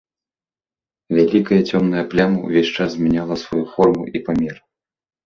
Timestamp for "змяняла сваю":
2.95-3.63